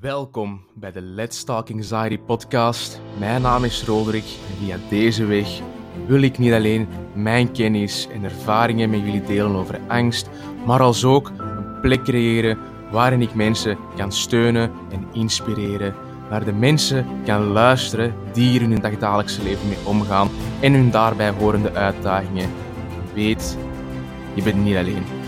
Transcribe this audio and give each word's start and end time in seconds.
Welkom 0.00 0.60
bij 0.74 0.92
de 0.92 1.00
Let's 1.00 1.44
Talk 1.44 1.70
Anxiety 1.70 2.18
podcast. 2.18 3.00
Mijn 3.18 3.42
naam 3.42 3.64
is 3.64 3.84
Roderick 3.84 4.24
en 4.24 4.56
via 4.56 4.76
deze 4.88 5.24
weg 5.24 5.60
wil 6.06 6.22
ik 6.22 6.38
niet 6.38 6.52
alleen 6.52 6.88
mijn 7.14 7.52
kennis 7.52 8.08
en 8.12 8.24
ervaringen 8.24 8.90
met 8.90 9.00
jullie 9.00 9.22
delen 9.22 9.54
over 9.54 9.80
angst, 9.88 10.28
maar 10.66 10.80
als 10.80 11.04
ook 11.04 11.32
een 11.36 11.80
plek 11.80 12.02
creëren 12.02 12.58
waarin 12.90 13.22
ik 13.22 13.34
mensen 13.34 13.78
kan 13.96 14.12
steunen 14.12 14.70
en 14.90 15.06
inspireren, 15.12 15.94
waar 16.28 16.44
de 16.44 16.52
mensen 16.52 17.06
kan 17.24 17.46
luisteren 17.46 18.14
die 18.32 18.56
er 18.56 18.62
in 18.62 18.70
hun 18.70 18.80
dagdagelijkse 18.80 19.42
leven 19.42 19.68
mee 19.68 19.86
omgaan 19.86 20.28
en 20.60 20.72
hun 20.72 20.90
daarbij 20.90 21.30
horende 21.30 21.72
uitdagingen. 21.72 22.50
Weet, 23.14 23.56
je 24.34 24.42
bent 24.42 24.64
niet 24.64 24.76
alleen. 24.76 25.23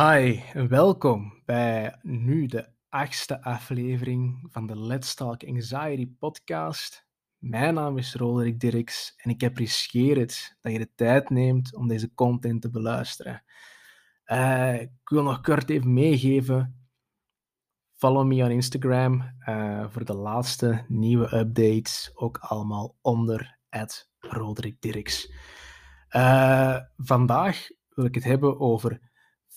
Hi 0.00 0.40
en 0.52 0.68
welkom 0.68 1.42
bij 1.44 1.98
nu 2.02 2.46
de 2.46 2.68
achtste 2.88 3.42
aflevering 3.42 4.48
van 4.50 4.66
de 4.66 4.80
Let's 4.80 5.14
Talk 5.14 5.44
Anxiety 5.44 6.12
podcast. 6.18 7.06
Mijn 7.38 7.74
naam 7.74 7.98
is 7.98 8.14
Roderick 8.14 8.60
Dirks 8.60 9.14
en 9.16 9.30
ik 9.30 9.42
apprecieer 9.42 10.18
het 10.18 10.56
dat 10.60 10.72
je 10.72 10.78
de 10.78 10.94
tijd 10.94 11.30
neemt 11.30 11.76
om 11.76 11.88
deze 11.88 12.14
content 12.14 12.62
te 12.62 12.70
beluisteren. 12.70 13.42
Uh, 14.26 14.80
ik 14.80 14.90
wil 15.04 15.22
nog 15.22 15.40
kort 15.40 15.70
even 15.70 15.92
meegeven. 15.92 16.88
Follow 17.94 18.26
me 18.26 18.44
on 18.44 18.50
Instagram 18.50 19.34
uh, 19.48 19.86
voor 19.90 20.04
de 20.04 20.14
laatste 20.14 20.84
nieuwe 20.88 21.36
updates. 21.36 22.10
Ook 22.14 22.38
allemaal 22.38 22.96
onder 23.00 23.58
Roderick 24.18 24.80
Dirks. 24.80 25.32
Uh, 26.10 26.76
vandaag 26.96 27.68
wil 27.88 28.04
ik 28.04 28.14
het 28.14 28.24
hebben 28.24 28.60
over 28.60 29.09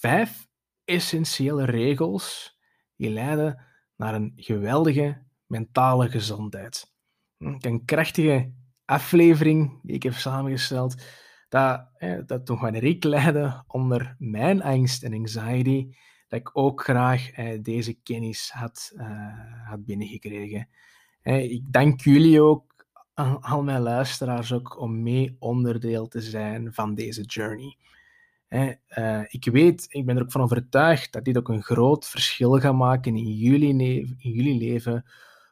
vijf 0.04 0.48
essentiële 0.86 1.66
regels 1.66 2.58
die 2.96 3.10
leiden 3.10 3.66
naar 3.96 4.14
een 4.14 4.34
geweldige 4.36 5.24
mentale 5.46 6.10
gezondheid. 6.10 6.94
Een 7.38 7.86
krachtige 7.86 8.54
aflevering 8.86 9.80
die 9.84 9.96
ik 9.96 10.04
heb 10.04 10.14
samengesteld, 10.14 11.04
dat, 11.50 11.88
dat 12.26 12.46
toen 12.46 12.60
wanneer 12.60 12.98
leidde 13.00 13.64
onder 13.68 14.16
mijn 14.20 14.64
angst 14.64 15.04
en 15.04 15.14
anxiety, 15.14 15.96
dat 16.28 16.40
ik 16.40 16.58
ook 16.58 16.84
graag 16.84 17.32
eh, 17.32 17.62
deze 17.62 17.94
kennis 17.94 18.50
had, 18.52 18.92
uh, 18.96 19.68
had 19.70 19.86
binnengekregen. 19.86 20.70
Eh, 21.22 21.52
ik 21.52 21.64
dank 21.72 22.02
jullie 22.02 22.42
ook, 22.42 22.88
al 23.42 23.64
mijn 23.64 23.82
luisteraars 23.82 24.54
ook, 24.54 24.80
om 24.80 25.04
mee 25.04 25.36
onderdeel 25.40 26.08
te 26.08 26.22
zijn 26.22 26.74
van 26.74 26.96
deze 26.96 27.22
journey. 27.22 27.78
Uh, 28.54 29.24
ik 29.28 29.46
weet, 29.52 29.86
ik 29.90 30.06
ben 30.06 30.16
er 30.16 30.22
ook 30.22 30.32
van 30.32 30.42
overtuigd 30.42 31.14
dat 31.14 31.26
dit 31.26 31.38
ook 31.38 31.50
een 31.50 31.64
groot 31.64 32.08
verschil 32.08 32.60
gaat 32.60 32.76
maken 32.76 33.16
in 33.16 33.36
jullie, 33.36 33.80
in 34.18 34.32
jullie 34.32 34.58
leven, 34.58 35.06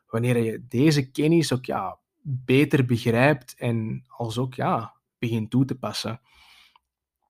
wanneer 0.07 0.38
je 0.38 0.66
deze 0.67 1.11
kennis 1.11 1.53
ook 1.53 1.66
ja, 1.66 1.99
beter 2.22 2.85
begrijpt 2.85 3.55
en 3.57 4.03
als 4.07 4.38
ook 4.38 4.53
ja, 4.53 4.94
begint 5.19 5.49
toe 5.49 5.66
te 5.66 5.77
passen. 5.77 6.22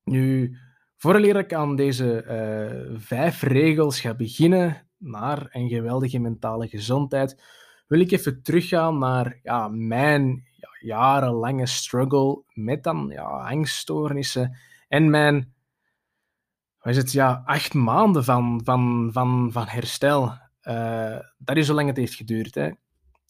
Nu, 0.03 0.57
voordat 0.97 1.35
ik 1.35 1.53
aan 1.53 1.75
deze 1.75 2.23
uh, 2.23 2.99
vijf 2.99 3.41
regels 3.41 3.99
ga 3.99 4.13
beginnen 4.13 4.87
naar 4.97 5.47
een 5.51 5.69
geweldige 5.69 6.19
mentale 6.19 6.67
gezondheid, 6.67 7.43
wil 7.87 7.99
ik 7.99 8.11
even 8.11 8.41
teruggaan 8.41 8.97
naar 8.97 9.39
ja, 9.43 9.67
mijn 9.67 10.43
ja, 10.57 10.69
jarenlange 10.79 11.65
struggle 11.65 12.43
met 12.53 12.83
dan 12.83 13.09
ja, 13.09 13.23
angststoornissen 13.23 14.57
en 14.87 15.09
mijn 15.09 15.53
is 16.89 16.97
het, 16.97 17.11
ja, 17.11 17.41
acht 17.45 17.73
maanden 17.73 18.23
van, 18.23 18.61
van, 18.63 19.09
van, 19.13 19.49
van 19.51 19.67
herstel. 19.67 20.39
Uh, 20.63 21.19
dat 21.37 21.57
is 21.57 21.65
zo 21.65 21.73
lang 21.73 21.87
het 21.87 21.97
heeft 21.97 22.13
geduurd. 22.15 22.55
Hè. 22.55 22.69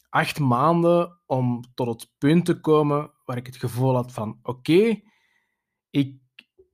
Acht 0.10 0.40
maanden 0.40 1.20
om 1.26 1.64
tot 1.74 1.88
het 1.88 2.12
punt 2.18 2.46
te 2.46 2.60
komen 2.60 3.12
waar 3.26 3.38
ik 3.38 3.46
het 3.46 3.56
gevoel 3.56 3.96
had 3.96 4.12
van 4.12 4.40
oké, 4.44 5.02
ik, 5.90 6.16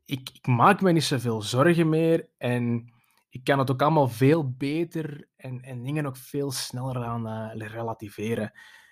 ik, 0.05 0.29
ik 0.33 0.47
maak 0.47 0.81
me 0.81 0.91
niet 0.91 1.03
zoveel 1.03 1.41
zorgen 1.41 1.89
meer 1.89 2.29
en 2.37 2.93
ik 3.29 3.43
kan 3.43 3.59
het 3.59 3.71
ook 3.71 3.81
allemaal 3.81 4.07
veel 4.07 4.51
beter 4.57 5.27
en, 5.35 5.61
en 5.61 5.83
dingen 5.83 6.05
ook 6.05 6.17
veel 6.17 6.51
sneller 6.51 7.03
aan 7.03 7.27
uh, 7.27 7.67
relativeren. 7.67 8.51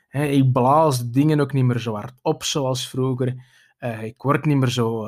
ik 0.10 0.52
blaas 0.52 1.10
dingen 1.10 1.40
ook 1.40 1.54
niet 1.54 1.66
meer 1.66 1.80
zo 1.80 1.94
hard 1.94 2.14
op 2.22 2.44
zoals 2.44 2.90
vroeger. 2.90 3.44
Uh, 3.80 4.04
ik 4.04 4.22
word 4.22 4.46
niet 4.46 4.58
meer 4.58 4.70
zo 4.70 5.06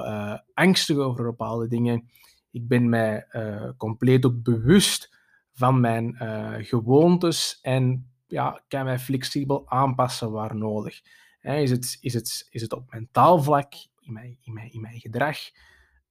angstig 0.54 0.98
over 0.98 1.24
bepaalde 1.24 1.68
dingen. 1.68 2.10
Ik 2.58 2.68
ben 2.68 2.90
mij 2.90 3.28
uh, 3.32 3.70
compleet 3.78 4.26
ook 4.26 4.44
bewust 4.44 5.16
van 5.54 5.80
mijn 5.80 6.18
uh, 6.22 6.56
gewoontes 6.60 7.60
en 7.62 8.12
ja, 8.28 8.64
kan 8.68 8.84
mij 8.84 9.00
flexibel 9.00 9.70
aanpassen 9.70 10.32
waar 10.32 10.56
nodig. 10.56 11.02
is, 11.42 11.72
het, 11.72 11.98
is, 12.02 12.14
het, 12.14 12.48
is 12.50 12.62
het 12.62 12.74
op 12.74 12.92
mentaal 12.92 13.44
vlak, 13.44 13.74
in 14.00 14.14
mijn, 14.14 14.38
in 14.42 14.54
mijn, 14.54 14.72
in 14.72 14.82
mijn 14.82 15.00
gedrag? 15.00 15.38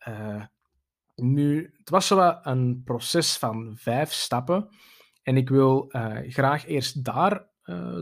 Uh, 0.09 0.45
nu, 1.15 1.75
het 1.79 1.91
was 1.91 2.07
zo 2.07 2.39
een 2.43 2.83
proces 2.85 3.37
van 3.37 3.77
vijf 3.77 4.13
stappen. 4.13 4.69
En 5.23 5.37
ik 5.37 5.49
wil 5.49 5.93
graag 6.27 6.67
eerst 6.67 7.05
daar 7.05 7.47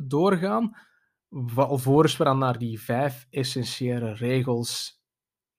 doorgaan, 0.03 0.77
alvorens 1.55 2.17
we 2.17 2.25
dan 2.25 2.39
naar 2.39 2.59
die 2.59 2.81
vijf 2.81 3.27
essentiële 3.31 4.13
regels, 4.13 5.03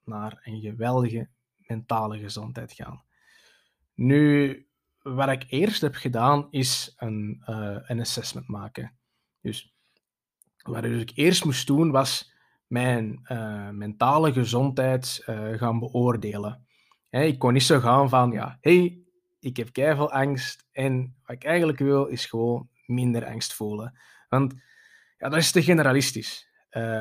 naar 0.03 0.39
een 0.43 0.61
geweldige 0.61 1.29
mentale 1.67 2.19
gezondheid 2.19 2.71
gaan. 2.73 3.03
Nu, 3.93 4.67
wat 5.01 5.29
ik 5.29 5.45
eerst 5.47 5.81
heb 5.81 5.95
gedaan, 5.95 6.47
is 6.49 6.93
een, 6.97 7.43
uh, 7.49 7.77
een 7.81 7.99
assessment 7.99 8.47
maken. 8.47 8.93
Dus 9.41 9.73
wat 10.63 10.83
ik 10.83 11.11
eerst 11.15 11.45
moest 11.45 11.67
doen, 11.67 11.91
was 11.91 12.33
mijn 12.67 13.25
uh, 13.31 13.69
mentale 13.69 14.33
gezondheid 14.33 15.23
uh, 15.29 15.57
gaan 15.57 15.79
beoordelen. 15.79 16.65
ik 17.09 17.39
kon 17.39 17.53
niet 17.53 17.63
zo 17.63 17.79
gaan 17.79 18.09
van, 18.09 18.31
ja, 18.31 18.57
hey, 18.61 18.99
ik 19.39 19.57
heb 19.57 19.71
keihard 19.71 20.11
angst 20.11 20.65
en 20.71 21.15
wat 21.25 21.35
ik 21.35 21.43
eigenlijk 21.43 21.79
wil, 21.79 22.05
is 22.05 22.25
gewoon 22.25 22.69
minder 22.85 23.25
angst 23.25 23.53
voelen. 23.53 23.97
Want 24.29 24.53
ja, 25.17 25.29
dat 25.29 25.39
is 25.39 25.51
te 25.51 25.63
generalistisch. 25.63 26.49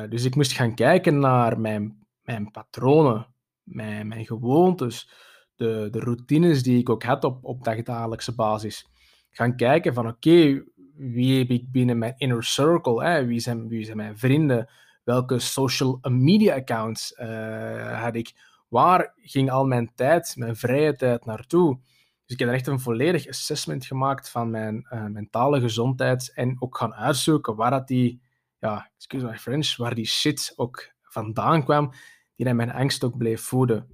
dus 0.09 0.23
ik 0.23 0.35
moest 0.35 0.51
gaan 0.51 0.75
kijken 0.75 1.19
naar 1.19 1.59
mijn, 1.59 2.05
mijn 2.23 2.51
patronen 2.51 3.34
mijn, 3.65 4.25
gewoontes, 4.25 5.09
de, 5.55 5.87
de 5.91 5.99
routines 5.99 6.63
die 6.63 6.79
ik 6.79 6.89
ook 6.89 7.03
had 7.03 7.23
op, 7.23 7.45
op 7.45 7.63
dagdagelijkse 7.63 8.35
basis. 8.35 8.87
Gaan 9.29 9.55
kijken 9.55 9.93
van 9.93 10.07
oké, 10.07 10.63
wie 10.95 11.37
heb 11.37 11.49
ik 11.49 11.71
binnen 11.71 11.97
mijn 11.97 12.13
inner 12.17 12.43
circle? 12.43 13.03
Hè? 13.03 13.25
Wie, 13.25 13.39
zijn, 13.39 13.67
wie 13.67 13.83
zijn 13.83 13.97
mijn 13.97 14.17
vrienden? 14.17 14.69
Welke 15.03 15.39
social 15.39 15.99
media 16.01 16.55
accounts 16.55 17.15
uh, 17.19 18.01
had 18.03 18.15
ik? 18.15 18.33
Waar 18.67 19.13
ging 19.15 19.51
al 19.51 19.65
mijn 19.65 19.91
tijd, 19.95 20.33
mijn 20.37 20.55
vrije 20.55 20.95
tijd 20.95 21.25
naartoe? 21.25 21.79
Dus 22.25 22.35
ik 22.35 22.39
heb 22.39 22.49
echt 22.49 22.67
een 22.67 22.79
volledig 22.79 23.27
assessment 23.27 23.85
gemaakt 23.85 24.29
van 24.29 24.49
mijn 24.49 24.87
uh, 24.89 25.05
mentale 25.05 25.59
gezondheid 25.59 26.33
en 26.33 26.55
ook 26.59 26.77
gaan 26.77 26.93
uitzoeken 26.95 27.55
waar 27.55 27.71
dat 27.71 27.87
die, 27.87 28.21
ja, 28.59 28.91
excuse 28.95 29.25
my 29.25 29.37
French, 29.37 29.75
waar 29.75 29.95
die 29.95 30.05
shit 30.05 30.53
ook 30.55 30.93
vandaan 31.01 31.63
kwam 31.63 31.91
die 32.35 32.53
mijn 32.53 32.71
angst 32.71 33.03
ook 33.03 33.17
bleef 33.17 33.41
voeden. 33.41 33.87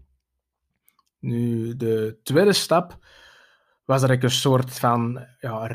Nu, 1.20 1.76
de 1.76 2.20
tweede 2.24 2.54
stap 2.54 3.00
was 3.86 4.02
dat 4.02 4.10
ik 4.10 4.24
een 4.24 4.32
soort 4.32 4.80
van 4.80 5.28
ja, 5.40 5.68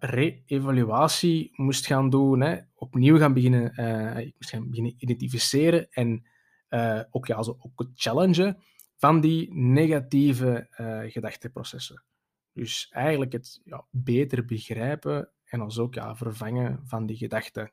re-evaluatie 0.00 1.50
moest 1.52 1.86
gaan 1.86 2.10
doen. 2.10 2.40
Hè. 2.40 2.58
Opnieuw 2.74 3.18
gaan 3.18 3.32
beginnen, 3.32 3.72
uh, 3.80 4.18
ik 4.18 4.34
moest 4.34 4.50
gaan 4.50 4.68
beginnen 4.68 4.94
identificeren 4.98 5.88
en 5.90 6.26
uh, 6.70 7.00
ook, 7.10 7.26
ja, 7.26 7.42
zo, 7.42 7.56
ook 7.58 7.78
het 7.78 7.88
challengen 7.94 8.62
van 8.96 9.20
die 9.20 9.54
negatieve 9.54 10.68
uh, 10.80 11.12
gedachteprocessen. 11.12 12.04
Dus 12.52 12.88
eigenlijk 12.90 13.32
het 13.32 13.60
ja, 13.64 13.84
beter 13.90 14.44
begrijpen 14.44 15.30
en 15.44 15.60
als 15.60 15.78
ook 15.78 15.94
ja, 15.94 16.16
vervangen 16.16 16.80
van 16.84 17.06
die 17.06 17.16
gedachten. 17.16 17.72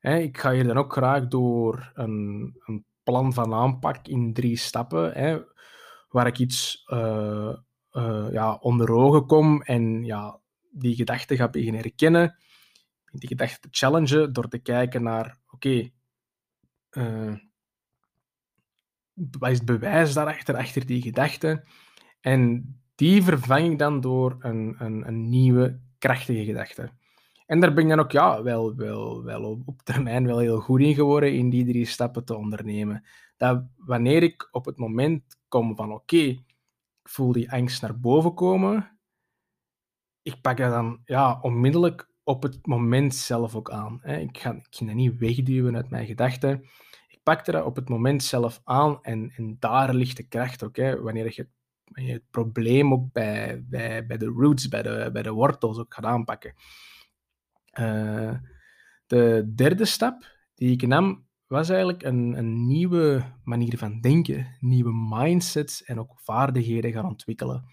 ik 0.00 0.38
ga 0.38 0.52
hier 0.52 0.64
dan 0.64 0.78
ook 0.78 0.92
graag 0.92 1.26
door 1.26 1.90
een, 1.94 2.54
een 2.64 2.84
plan 3.08 3.32
van 3.32 3.54
aanpak 3.54 4.06
in 4.06 4.32
drie 4.32 4.56
stappen, 4.56 5.12
hè, 5.12 5.38
waar 6.08 6.26
ik 6.26 6.38
iets 6.38 6.84
uh, 6.92 7.54
uh, 7.92 8.28
ja, 8.30 8.54
onder 8.54 8.90
ogen 8.90 9.26
kom 9.26 9.62
en 9.62 10.04
ja, 10.04 10.40
die 10.70 10.94
gedachte 10.94 11.36
ga 11.36 11.48
beginnen 11.48 11.80
herkennen, 11.80 12.36
die 13.12 13.28
gedachte 13.28 13.60
te 13.60 13.68
challengen 13.70 14.32
door 14.32 14.48
te 14.48 14.58
kijken 14.58 15.02
naar, 15.02 15.38
oké, 15.50 15.90
uh, 16.90 17.36
wat 19.14 19.50
is 19.50 19.56
het 19.56 19.66
bewijs 19.66 20.12
daarachter, 20.12 20.56
achter 20.56 20.86
die 20.86 21.02
gedachte? 21.02 21.64
En 22.20 22.74
die 22.94 23.22
vervang 23.22 23.72
ik 23.72 23.78
dan 23.78 24.00
door 24.00 24.36
een, 24.40 24.76
een, 24.78 25.08
een 25.08 25.28
nieuwe, 25.28 25.80
krachtige 25.98 26.44
gedachte. 26.44 26.90
En 27.48 27.60
daar 27.60 27.74
ben 27.74 27.82
ik 27.82 27.88
dan 27.88 28.00
ook 28.00 28.12
ja, 28.12 28.42
wel, 28.42 28.76
wel, 28.76 29.22
wel 29.22 29.62
op 29.64 29.82
termijn 29.82 30.26
wel 30.26 30.38
heel 30.38 30.60
goed 30.60 30.80
in 30.80 30.94
geworden 30.94 31.32
in 31.32 31.50
die 31.50 31.64
drie 31.64 31.86
stappen 31.86 32.24
te 32.24 32.36
ondernemen. 32.36 33.04
Dat 33.36 33.62
wanneer 33.76 34.22
ik 34.22 34.48
op 34.50 34.64
het 34.64 34.78
moment 34.78 35.22
kom 35.48 35.76
van 35.76 35.92
oké, 35.92 36.16
ik 36.16 36.44
voel 37.02 37.32
die 37.32 37.52
angst 37.52 37.82
naar 37.82 38.00
boven 38.00 38.34
komen, 38.34 38.98
ik 40.22 40.40
pak 40.40 40.56
dat 40.56 40.70
dan 40.70 41.00
ja, 41.04 41.38
onmiddellijk 41.42 42.10
op 42.22 42.42
het 42.42 42.66
moment 42.66 43.14
zelf 43.14 43.54
ook 43.54 43.70
aan. 43.70 44.04
Ik 44.04 44.38
ga, 44.38 44.52
ik 44.52 44.66
ga 44.70 44.84
dat 44.84 44.94
niet 44.94 45.18
wegduwen 45.18 45.76
uit 45.76 45.90
mijn 45.90 46.06
gedachten. 46.06 46.62
Ik 47.08 47.20
pak 47.22 47.44
dat 47.44 47.64
op 47.64 47.76
het 47.76 47.88
moment 47.88 48.22
zelf 48.22 48.60
aan 48.64 48.98
en, 49.02 49.32
en 49.36 49.56
daar 49.58 49.94
ligt 49.94 50.16
de 50.16 50.28
kracht 50.28 50.64
ook. 50.64 50.76
Hè. 50.76 51.00
Wanneer 51.00 51.32
je 51.34 51.48
je 51.94 52.12
het 52.12 52.30
probleem 52.30 52.92
ook 52.92 53.12
bij, 53.12 53.64
bij, 53.68 54.06
bij 54.06 54.16
de 54.16 54.26
roots, 54.26 54.68
bij 54.68 54.82
de, 54.82 55.10
bij 55.12 55.22
de 55.22 55.32
wortels 55.32 55.78
ook 55.78 55.94
gaat 55.94 56.04
aanpakken. 56.04 56.54
Uh, 57.80 58.34
de 59.06 59.52
derde 59.54 59.84
stap 59.84 60.36
die 60.54 60.72
ik 60.72 60.86
nam, 60.86 61.26
was 61.46 61.68
eigenlijk 61.68 62.02
een, 62.02 62.38
een 62.38 62.66
nieuwe 62.66 63.24
manier 63.44 63.78
van 63.78 64.00
denken, 64.00 64.56
nieuwe 64.60 64.92
mindsets 64.92 65.84
en 65.84 65.98
ook 65.98 66.12
vaardigheden 66.20 66.92
gaan 66.92 67.06
ontwikkelen. 67.06 67.64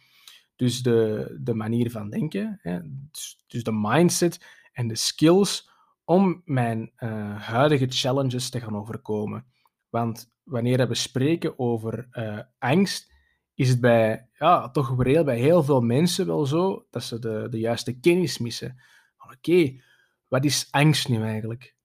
Dus 0.55 0.81
de, 0.83 1.37
de 1.41 1.53
manier 1.53 1.91
van 1.91 2.09
denken, 2.09 2.59
hè, 2.61 2.79
dus, 2.83 3.43
dus 3.47 3.63
de 3.63 3.71
mindset 3.73 4.45
en 4.73 4.87
de 4.87 4.95
skills 4.95 5.69
om 6.03 6.41
mijn 6.45 6.91
uh, 6.97 7.41
huidige 7.41 7.87
challenges 7.89 8.49
te 8.49 8.59
gaan 8.59 8.75
overkomen. 8.75 9.45
Want 9.89 10.33
wanneer 10.43 10.87
we 10.87 10.95
spreken 10.95 11.59
over 11.59 12.07
uh, 12.11 12.39
angst, 12.57 13.13
is 13.53 13.69
het 13.69 13.81
bij, 13.81 14.29
ja, 14.33 14.69
toch 14.69 14.95
bij 14.95 15.37
heel 15.37 15.63
veel 15.63 15.81
mensen 15.81 16.25
wel 16.25 16.45
zo 16.45 16.85
dat 16.89 17.03
ze 17.03 17.19
de, 17.19 17.47
de 17.49 17.59
juiste 17.59 17.99
kennis 17.99 18.37
missen. 18.37 18.81
Oké, 19.17 19.81
wat 20.27 20.45
is 20.45 20.67
angst 20.71 21.09
nu 21.09 21.23
eigenlijk? 21.23 21.75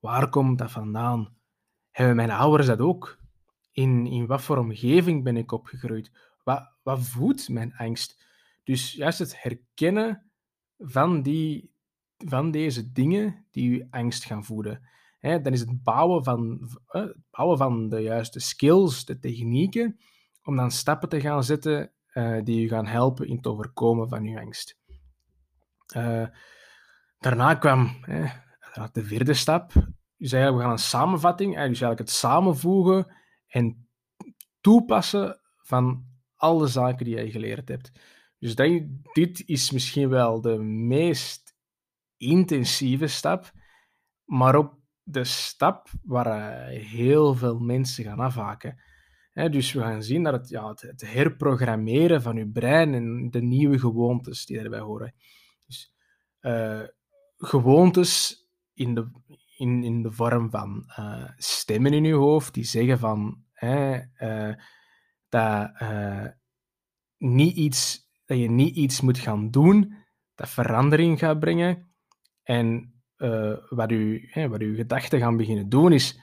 Waar 0.00 0.28
komt 0.28 0.58
dat 0.58 0.70
vandaan? 0.70 1.36
Hebben 1.90 2.16
mijn 2.16 2.30
ouders 2.30 2.66
dat 2.66 2.80
ook? 2.80 3.18
In, 3.72 4.06
in 4.06 4.26
wat 4.26 4.42
voor 4.42 4.56
omgeving 4.56 5.24
ben 5.24 5.36
ik 5.36 5.52
opgegroeid? 5.52 6.10
Wat, 6.44 6.72
wat 6.82 7.00
voedt 7.00 7.48
mijn 7.48 7.74
angst? 7.76 8.24
Dus 8.64 8.92
juist 8.92 9.18
het 9.18 9.42
herkennen 9.42 10.30
van, 10.78 11.22
die, 11.22 11.72
van 12.16 12.50
deze 12.50 12.92
dingen 12.92 13.46
die 13.50 13.70
je 13.70 13.86
angst 13.90 14.24
gaan 14.24 14.44
voeden. 14.44 14.88
Hè, 15.18 15.40
dan 15.40 15.52
is 15.52 15.60
het 15.60 15.82
bouwen 15.82 16.24
van, 16.24 16.68
bouwen 17.30 17.58
van 17.58 17.88
de 17.88 18.00
juiste 18.00 18.40
skills, 18.40 19.04
de 19.04 19.18
technieken, 19.18 19.98
om 20.42 20.56
dan 20.56 20.70
stappen 20.70 21.08
te 21.08 21.20
gaan 21.20 21.44
zetten 21.44 21.92
uh, 22.14 22.44
die 22.44 22.60
je 22.60 22.68
gaan 22.68 22.86
helpen 22.86 23.28
in 23.28 23.36
het 23.36 23.46
overkomen 23.46 24.08
van 24.08 24.24
je 24.24 24.40
angst. 24.40 24.78
Uh, 25.96 26.26
daarna 27.18 27.54
kwam 27.54 28.04
de 28.92 29.04
vierde 29.04 29.34
stap. 29.34 29.72
Dus 30.16 30.32
eigenlijk, 30.32 30.56
we 30.56 30.62
gaan 30.62 30.72
een 30.72 30.78
samenvatting, 30.78 31.50
dus 31.54 31.60
eigenlijk 31.60 31.98
het 31.98 32.10
samenvoegen 32.10 33.16
en 33.46 33.88
toepassen 34.60 35.40
van 35.56 36.04
alle 36.34 36.66
zaken 36.66 37.04
die 37.04 37.16
je 37.16 37.30
geleerd 37.30 37.68
hebt. 37.68 37.90
Dus 38.38 38.54
dat, 38.54 38.82
dit 39.12 39.42
is 39.46 39.70
misschien 39.70 40.08
wel 40.08 40.40
de 40.40 40.58
meest 40.58 41.54
intensieve 42.16 43.06
stap, 43.06 43.52
maar 44.24 44.54
ook 44.54 44.78
de 45.02 45.24
stap 45.24 45.88
waar 46.02 46.68
heel 46.68 47.34
veel 47.34 47.58
mensen 47.58 48.04
gaan 48.04 48.20
afhaken 48.20 48.84
dus 49.44 49.72
we 49.72 49.80
gaan 49.80 50.02
zien 50.02 50.22
dat 50.22 50.32
het, 50.32 50.48
ja, 50.48 50.68
het, 50.68 51.00
herprogrammeren 51.06 52.22
van 52.22 52.36
je 52.36 52.48
brein 52.48 52.94
en 52.94 53.30
de 53.30 53.42
nieuwe 53.42 53.78
gewoontes 53.78 54.46
die 54.46 54.56
daarbij 54.56 54.80
horen. 54.80 55.14
Dus 55.66 55.94
uh, 56.40 56.82
gewoontes 57.36 58.44
in 58.74 58.94
de, 58.94 59.10
in, 59.56 59.84
in 59.84 60.02
de 60.02 60.12
vorm 60.12 60.50
van 60.50 60.84
uh, 60.98 61.30
stemmen 61.36 61.92
in 61.92 62.04
je 62.04 62.14
hoofd 62.14 62.54
die 62.54 62.64
zeggen 62.64 62.98
van 62.98 63.44
uh, 63.60 63.98
dat, 65.28 65.70
niet 67.18 67.56
iets, 67.56 68.10
dat 68.24 68.38
je 68.38 68.50
niet 68.50 68.76
iets 68.76 69.00
moet 69.00 69.18
gaan 69.18 69.50
doen 69.50 69.94
dat 70.34 70.48
verandering 70.48 71.18
gaat 71.18 71.38
brengen. 71.38 71.90
En 72.42 72.94
wat, 73.68 73.90
je, 73.90 74.46
wat 74.48 74.60
je 74.60 74.74
gedachten 74.74 75.18
gaan 75.18 75.36
beginnen 75.36 75.68
doen 75.68 75.92
is 75.92 76.20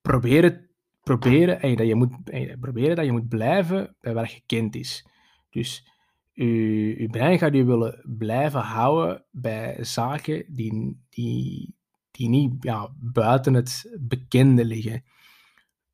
proberen 0.00 0.74
proberen, 1.04 1.60
en 1.60 1.76
dat 1.76 1.86
je 1.86 1.94
moet, 1.94 2.12
proberen 2.60 2.96
dat 2.96 3.04
je 3.04 3.12
moet 3.12 3.28
blijven 3.28 3.96
bij 4.00 4.14
waar 4.14 4.30
je 4.30 4.42
kind 4.46 4.76
is. 4.76 5.06
Dus 5.50 5.88
je, 6.34 7.08
brein 7.10 7.38
gaat 7.38 7.54
je 7.54 7.64
willen 7.64 8.02
blijven 8.16 8.60
houden 8.60 9.24
bij 9.30 9.84
zaken 9.84 10.44
die, 10.48 11.00
die, 11.08 11.74
die 12.10 12.28
niet 12.28 12.54
ja, 12.60 12.94
buiten 12.96 13.54
het 13.54 13.96
bekende 14.00 14.64
liggen. 14.64 15.04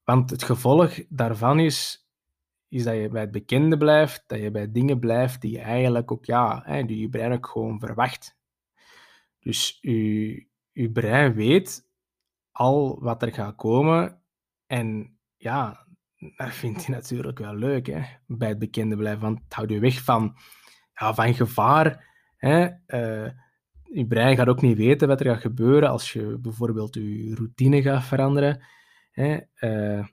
Want 0.05 0.31
het 0.31 0.43
gevolg 0.43 1.01
daarvan 1.09 1.59
is, 1.59 2.09
is 2.69 2.85
dat 2.85 2.95
je 2.95 3.09
bij 3.09 3.21
het 3.21 3.31
bekende 3.31 3.77
blijft, 3.77 4.25
dat 4.27 4.41
je 4.41 4.51
bij 4.51 4.73
dingen 4.73 4.99
blijft 4.99 5.41
die 5.41 5.51
je 5.51 5.61
eigenlijk 5.61 6.13
ook, 6.13 6.25
ja, 6.25 6.63
hè, 6.65 6.85
die 6.85 7.01
je 7.01 7.09
brein 7.09 7.33
ook 7.33 7.47
gewoon 7.47 7.81
verwacht. 7.81 8.37
Dus 9.39 9.79
je, 9.81 10.47
je 10.73 10.91
brein 10.91 11.35
weet 11.35 11.89
al 12.53 13.01
wat 13.01 13.23
er 13.23 13.33
gaat 13.33 13.57
komen 13.57 14.21
en 14.67 15.19
ja, 15.37 15.87
dat 16.21 16.55
vindt 16.55 16.87
hij 16.87 16.95
natuurlijk 16.95 17.39
wel 17.39 17.55
leuk, 17.55 17.87
hè, 17.87 18.03
bij 18.27 18.49
het 18.49 18.59
bekende 18.59 18.97
blijven. 18.97 19.23
Want 19.23 19.41
het 19.45 19.55
houdt 19.55 19.71
je 19.71 19.79
weg 19.79 20.05
van, 20.05 20.37
ja, 20.95 21.15
van 21.15 21.35
gevaar. 21.35 22.09
Hè. 22.37 22.65
Uh, 22.87 23.31
je 23.83 24.07
brein 24.07 24.37
gaat 24.37 24.49
ook 24.49 24.63
niet 24.63 24.77
weten 24.77 25.09
wat 25.09 25.21
er 25.21 25.27
gaat 25.27 25.41
gebeuren 25.41 25.91
als 25.91 26.13
je 26.13 26.39
bijvoorbeeld 26.39 26.95
je 26.95 27.35
routine 27.35 27.83
gaat 27.83 28.05
veranderen. 28.05 28.65
Hè. 29.11 29.39
Uh, 29.61 30.07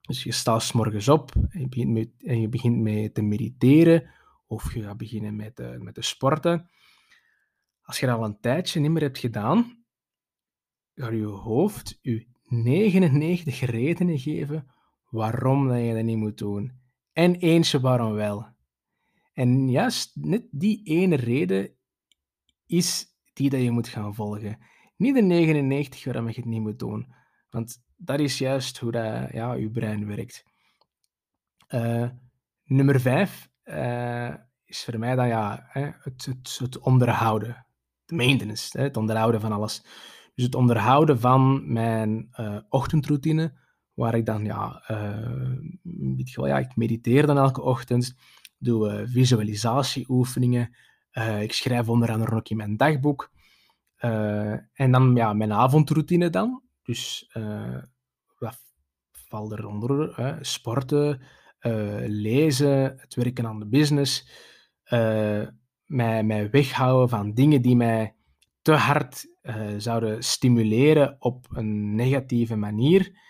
dus 0.00 0.22
je 0.22 0.32
staat 0.32 0.72
morgens 0.72 1.08
op 1.08 1.32
en 1.50 1.60
je 1.60 1.68
begint 1.68 1.90
met, 1.92 2.10
en 2.18 2.40
je 2.40 2.48
begint 2.48 3.14
te 3.14 3.22
mediteren 3.22 4.10
of 4.46 4.74
je 4.74 4.82
gaat 4.82 4.96
beginnen 4.96 5.36
met, 5.36 5.60
uh, 5.60 5.78
met 5.78 5.94
te 5.94 6.02
sporten. 6.02 6.70
Als 7.82 8.00
je 8.00 8.06
dat 8.06 8.18
al 8.18 8.24
een 8.24 8.40
tijdje 8.40 8.80
niet 8.80 8.90
meer 8.90 9.02
hebt 9.02 9.18
gedaan, 9.18 9.84
gaat 10.94 11.12
je 11.12 11.24
hoofd 11.24 11.98
je 12.00 12.26
99 12.42 13.60
redenen 13.60 14.18
geven 14.18 14.66
waarom 15.12 15.68
dat 15.68 15.78
je 15.78 15.94
dat 15.94 16.04
niet 16.04 16.16
moet 16.16 16.38
doen. 16.38 16.72
En 17.12 17.34
eentje 17.34 17.80
waarom 17.80 18.12
wel. 18.12 18.46
En 19.32 19.70
juist 19.70 20.16
net 20.16 20.44
die 20.50 20.80
ene 20.84 21.16
reden 21.16 21.76
is 22.66 23.06
die 23.32 23.50
dat 23.50 23.60
je 23.60 23.70
moet 23.70 23.88
gaan 23.88 24.14
volgen. 24.14 24.58
Niet 24.96 25.14
de 25.14 25.22
99 25.22 26.04
waarom 26.04 26.28
je 26.28 26.34
het 26.34 26.44
niet 26.44 26.60
moet 26.60 26.78
doen. 26.78 27.14
Want 27.50 27.82
dat 27.96 28.20
is 28.20 28.38
juist 28.38 28.78
hoe 28.78 28.92
dat, 28.92 29.32
ja, 29.32 29.52
je 29.52 29.70
brein 29.70 30.06
werkt. 30.06 30.44
Uh, 31.68 32.08
nummer 32.64 33.00
5 33.00 33.50
uh, 33.64 34.26
eh, 34.26 34.34
is 34.64 34.84
voor 34.84 34.98
mij 34.98 35.14
dan 35.14 35.28
ja, 35.28 35.68
het, 35.72 36.24
het, 36.24 36.58
het 36.58 36.78
onderhouden. 36.78 37.66
De 38.04 38.14
maintenance, 38.14 38.80
het 38.80 38.96
onderhouden 38.96 39.40
van 39.40 39.52
alles. 39.52 39.82
Dus 40.34 40.44
het 40.44 40.54
onderhouden 40.54 41.20
van 41.20 41.72
mijn 41.72 42.28
uh, 42.40 42.58
ochtendroutine, 42.68 43.60
waar 43.94 44.14
ik 44.14 44.26
dan, 44.26 44.44
ja, 44.44 44.84
uh, 44.90 46.22
ja, 46.24 46.58
ik 46.58 46.76
mediteer 46.76 47.26
dan 47.26 47.38
elke 47.38 47.60
ochtend, 47.62 48.14
doe 48.58 48.92
uh, 48.92 49.08
visualisatieoefeningen, 49.08 50.76
ik 51.40 51.52
schrijf 51.52 51.88
onder 51.88 52.10
andere 52.10 52.36
ook 52.36 52.48
in 52.48 52.56
mijn 52.56 52.76
dagboek. 52.76 53.30
en 54.72 54.90
dan 54.90 55.14
ja, 55.14 55.32
mijn 55.32 55.52
avondroutine 55.52 56.30
dan. 56.30 56.62
Dus 56.82 57.30
wat 58.38 58.60
valt 59.12 59.52
eronder? 59.52 60.38
sporten, 60.40 61.20
lezen, 62.06 62.94
het 62.98 63.14
werken 63.14 63.46
aan 63.46 63.58
de 63.58 63.66
business, 63.66 64.28
mij, 65.84 66.24
mij 66.24 66.50
weghouden 66.50 67.08
van 67.08 67.34
dingen 67.34 67.62
die 67.62 67.76
mij 67.76 68.14
te 68.62 68.72
hard 68.72 69.26
zouden 69.76 70.22
stimuleren 70.22 71.16
op 71.18 71.46
een 71.50 71.94
negatieve 71.94 72.56
manier. 72.56 73.20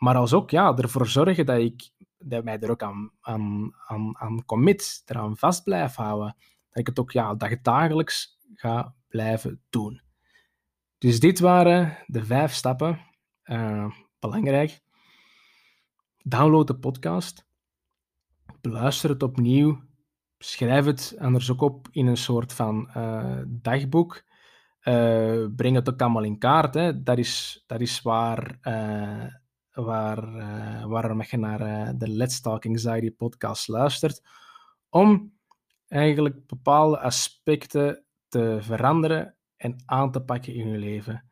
Maar 0.00 0.16
als 0.16 0.32
ook 0.32 0.50
ja, 0.50 0.76
ervoor 0.76 1.06
zorgen 1.06 1.46
dat 1.46 1.58
ik 1.58 1.90
dat 2.18 2.44
mij 2.44 2.58
er 2.58 2.70
ook 2.70 2.82
aan, 2.82 3.10
aan, 3.20 3.74
aan, 3.86 4.18
aan 4.18 4.44
commit, 4.44 5.02
eraan 5.06 5.36
vast 5.36 5.64
blijf 5.64 5.94
houden. 5.94 6.36
Dat 6.68 6.78
ik 6.78 6.86
het 6.86 6.98
ook 6.98 7.10
ja, 7.10 7.34
dagelijks 7.62 8.38
ga 8.54 8.94
blijven 9.08 9.62
doen. 9.70 10.00
Dus 10.98 11.20
dit 11.20 11.38
waren 11.38 11.98
de 12.06 12.24
vijf 12.24 12.52
stappen. 12.52 13.00
Uh, 13.44 13.90
belangrijk. 14.18 14.80
Download 16.22 16.66
de 16.66 16.78
podcast. 16.78 17.46
Beluister 18.60 19.10
het 19.10 19.22
opnieuw. 19.22 19.80
Schrijf 20.38 20.84
het 20.84 21.16
anders 21.18 21.50
ook 21.50 21.60
op 21.60 21.88
in 21.90 22.06
een 22.06 22.16
soort 22.16 22.52
van 22.52 22.90
uh, 22.96 23.40
dagboek. 23.46 24.22
Uh, 24.82 25.46
breng 25.56 25.74
het 25.74 25.88
ook 25.88 26.00
allemaal 26.00 26.24
in 26.24 26.38
kaart. 26.38 26.74
Hè. 26.74 27.02
Dat, 27.02 27.18
is, 27.18 27.64
dat 27.66 27.80
is 27.80 28.02
waar, 28.02 28.58
waar, 29.72 30.36
uh, 30.36 30.84
waarom 30.84 31.22
je 31.22 31.36
naar 31.36 31.98
de 31.98 32.08
Let's 32.08 32.40
Talk 32.40 32.66
Anxiety 32.66 33.10
podcast 33.10 33.68
luistert. 33.68 34.22
Om 34.88 35.32
eigenlijk 35.88 36.46
bepaalde 36.46 36.98
aspecten 36.98 38.04
te 38.28 38.58
veranderen 38.60 39.34
en 39.56 39.82
aan 39.86 40.12
te 40.12 40.20
pakken 40.20 40.54
in 40.54 40.68
je 40.68 40.78
leven. 40.78 41.24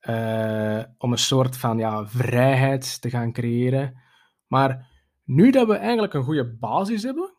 Uh, 0.00 0.82
om 0.98 1.12
een 1.12 1.18
soort 1.18 1.56
van 1.56 1.78
ja, 1.78 2.06
vrijheid 2.06 3.00
te 3.00 3.10
gaan 3.10 3.32
creëren. 3.32 4.00
Maar 4.46 4.88
nu 5.24 5.50
dat 5.50 5.66
we 5.66 5.74
eigenlijk 5.74 6.14
een 6.14 6.22
goede 6.22 6.56
basis 6.56 7.02
hebben 7.02 7.34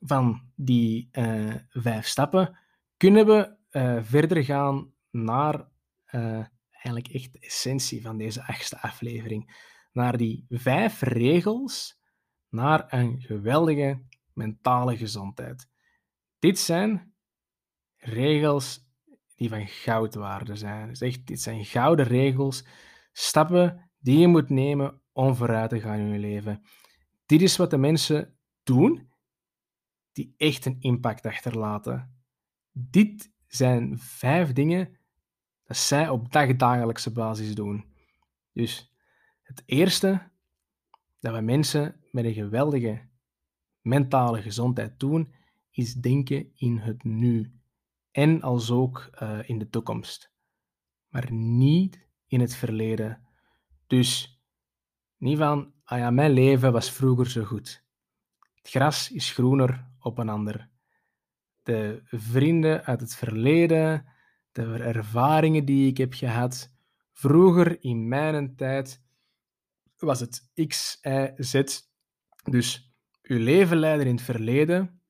van 0.00 0.42
die 0.54 1.08
vijf 1.68 2.06
stappen, 2.06 2.58
kunnen 2.96 3.26
we 3.26 3.56
verder 4.02 4.44
gaan 4.44 4.92
naar 5.10 5.68
eigenlijk 6.80 7.08
echt 7.08 7.32
de 7.32 7.38
essentie 7.38 8.02
van 8.02 8.16
deze 8.16 8.46
achtste 8.46 8.80
aflevering. 8.80 9.68
Naar 9.92 10.16
die 10.16 10.44
vijf 10.48 11.00
regels 11.00 12.00
naar 12.48 12.92
een 12.92 13.20
geweldige 13.20 14.02
mentale 14.32 14.96
gezondheid. 14.96 15.68
Dit 16.38 16.58
zijn 16.58 17.14
regels 17.96 18.88
die 19.36 19.48
van 19.48 19.66
goudwaarde 19.66 20.56
zijn. 20.56 20.88
Dus 20.88 21.00
echt, 21.00 21.26
dit 21.26 21.40
zijn 21.40 21.64
gouden 21.64 22.06
regels, 22.06 22.64
stappen 23.12 23.90
die 23.98 24.18
je 24.18 24.26
moet 24.26 24.48
nemen 24.48 25.02
om 25.12 25.34
vooruit 25.34 25.70
te 25.70 25.80
gaan 25.80 25.98
in 25.98 26.12
je 26.12 26.18
leven. 26.18 26.62
Dit 27.26 27.42
is 27.42 27.56
wat 27.56 27.70
de 27.70 27.78
mensen 27.78 28.38
doen 28.62 29.10
die 30.12 30.34
echt 30.36 30.66
een 30.66 30.80
impact 30.80 31.26
achterlaten. 31.26 32.22
Dit 32.72 33.32
zijn 33.46 33.98
vijf 33.98 34.52
dingen 34.52 34.98
dat 35.64 35.76
zij 35.76 36.08
op 36.08 36.32
dagdagelijkse 36.32 37.12
basis 37.12 37.54
doen. 37.54 37.84
Dus 38.52 38.89
het 39.50 39.62
eerste 39.66 40.30
dat 41.20 41.34
we 41.34 41.40
mensen 41.40 42.00
met 42.10 42.24
een 42.24 42.32
geweldige 42.32 43.08
mentale 43.80 44.42
gezondheid 44.42 45.00
doen, 45.00 45.34
is 45.70 45.94
denken 45.94 46.52
in 46.54 46.78
het 46.78 47.04
nu 47.04 47.52
en 48.10 48.42
als 48.42 48.70
ook 48.70 49.10
uh, 49.22 49.38
in 49.48 49.58
de 49.58 49.68
toekomst, 49.68 50.32
maar 51.08 51.32
niet 51.32 52.06
in 52.26 52.40
het 52.40 52.54
verleden. 52.54 53.26
Dus 53.86 54.40
niet 55.16 55.38
van, 55.38 55.72
ah 55.84 55.98
ja, 55.98 56.10
mijn 56.10 56.30
leven 56.30 56.72
was 56.72 56.92
vroeger 56.92 57.30
zo 57.30 57.44
goed. 57.44 57.84
Het 58.54 58.68
gras 58.68 59.10
is 59.10 59.32
groener 59.32 59.86
op 59.98 60.18
een 60.18 60.28
ander. 60.28 60.68
De 61.62 62.02
vrienden 62.04 62.84
uit 62.84 63.00
het 63.00 63.14
verleden, 63.14 64.06
de 64.52 64.74
ervaringen 64.74 65.64
die 65.64 65.88
ik 65.88 65.96
heb 65.96 66.14
gehad, 66.14 66.74
vroeger 67.12 67.82
in 67.82 68.08
mijn 68.08 68.56
tijd 68.56 69.08
was 70.00 70.20
het 70.20 70.50
X, 70.66 70.98
Y, 71.02 71.30
Z. 71.36 71.62
Dus 72.42 72.94
uw 73.22 73.38
leven 73.38 73.76
leiden 73.76 74.06
in 74.06 74.14
het 74.14 74.24
verleden 74.24 75.00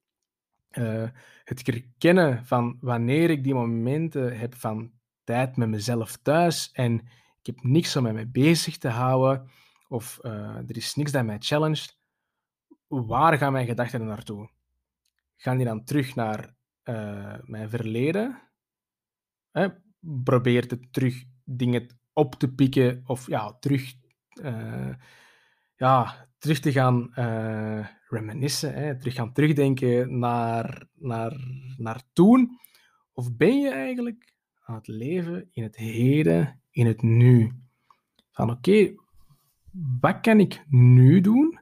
uh, 0.78 1.08
het 1.44 1.66
herkennen 1.66 2.46
van 2.46 2.76
wanneer 2.80 3.30
ik 3.30 3.44
die 3.44 3.54
momenten 3.54 4.38
heb 4.38 4.54
van 4.54 4.92
tijd 5.24 5.56
met 5.56 5.68
mezelf 5.68 6.16
thuis 6.16 6.70
en 6.72 6.94
ik 7.40 7.46
heb 7.46 7.62
niks 7.62 7.96
om 7.96 8.02
mij 8.02 8.30
bezig 8.30 8.78
te 8.78 8.88
houden 8.88 9.50
of 9.88 10.18
uh, 10.22 10.56
er 10.56 10.76
is 10.76 10.94
niks 10.94 11.12
dat 11.12 11.24
mij 11.24 11.36
challenged, 11.38 11.98
waar 12.86 13.38
gaan 13.38 13.52
mijn 13.52 13.66
gedachten 13.66 14.04
naartoe? 14.04 14.50
Gaan 15.36 15.56
die 15.56 15.66
dan 15.66 15.84
terug 15.84 16.14
naar 16.14 16.54
uh, 16.84 17.34
mijn 17.44 17.70
verleden? 17.70 18.42
Eh, 19.50 19.68
probeer 20.24 20.68
te 20.68 20.90
terug 20.90 21.24
dingen 21.44 21.98
op 22.12 22.34
te 22.34 22.54
pikken 22.54 23.02
of 23.06 23.26
ja, 23.26 23.52
terug 23.52 23.94
ja, 25.76 26.28
terug 26.38 26.60
te 26.60 26.72
gaan 26.72 27.12
uh, 27.18 27.86
reminiscen, 28.08 28.74
hè, 28.74 28.98
terug 28.98 29.14
gaan 29.14 29.32
terugdenken 29.32 30.18
naar, 30.18 30.86
naar, 30.94 31.36
naar 31.76 32.02
toen? 32.12 32.58
Of 33.12 33.36
ben 33.36 33.60
je 33.60 33.70
eigenlijk 33.70 34.34
aan 34.60 34.74
het 34.74 34.86
leven 34.86 35.48
in 35.50 35.62
het 35.62 35.76
heden, 35.76 36.62
in 36.70 36.86
het 36.86 37.02
nu? 37.02 37.52
Van 38.30 38.50
oké, 38.50 38.94
wat 40.00 40.20
kan 40.20 40.40
ik 40.40 40.64
nu 40.68 41.20
doen 41.20 41.60